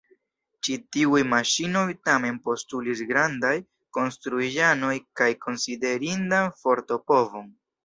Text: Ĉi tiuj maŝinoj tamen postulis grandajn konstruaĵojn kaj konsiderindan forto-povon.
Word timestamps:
Ĉi 0.67 0.77
tiuj 0.95 1.19
maŝinoj 1.33 1.83
tamen 2.09 2.39
postulis 2.49 3.03
grandajn 3.11 3.63
konstruaĵojn 3.99 4.83
kaj 5.23 5.31
konsiderindan 5.47 6.53
forto-povon. 6.65 7.49